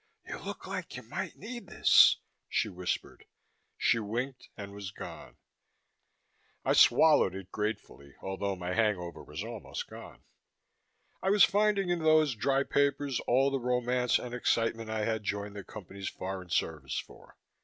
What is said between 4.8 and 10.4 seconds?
gone. I swallowed it gratefully, although my hangover was almost gone.